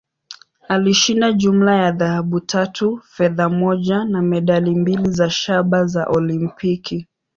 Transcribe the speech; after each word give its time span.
Alishinda 0.69 1.31
jumla 1.33 1.75
ya 1.77 1.91
dhahabu 1.91 2.39
tatu, 2.39 3.01
fedha 3.03 3.49
moja, 3.49 4.05
na 4.05 4.21
medali 4.21 4.75
mbili 4.75 5.09
za 5.11 5.29
shaba 5.29 5.85
za 5.85 6.05
Olimpiki. 6.07 7.07